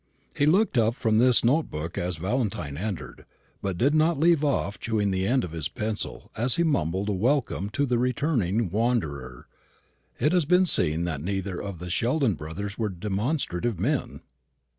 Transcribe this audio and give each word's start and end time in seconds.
He 0.35 0.47
looked 0.47 0.79
up 0.79 0.95
from 0.95 1.19
this 1.19 1.43
note 1.45 1.69
book 1.69 1.95
as 1.95 2.17
Valentine 2.17 2.75
entered, 2.75 3.23
but 3.61 3.77
did 3.77 3.93
not 3.93 4.17
leave 4.17 4.43
off 4.43 4.79
chewing 4.79 5.11
the 5.11 5.27
end 5.27 5.43
of 5.43 5.51
his 5.51 5.67
pencil 5.67 6.31
as 6.35 6.55
he 6.55 6.63
mumbled 6.63 7.07
a 7.07 7.11
welcome 7.11 7.69
to 7.73 7.85
the 7.85 7.99
returning 7.99 8.71
wanderer. 8.71 9.47
It 10.19 10.31
has 10.31 10.45
been 10.45 10.65
seen 10.65 11.03
that 11.03 11.21
neither 11.21 11.61
of 11.61 11.77
the 11.77 11.91
Sheldon 11.91 12.33
brothers 12.33 12.79
were 12.79 12.89
demonstrative 12.89 13.79
men. 13.79 14.21